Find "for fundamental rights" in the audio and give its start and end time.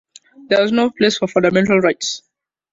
1.19-2.23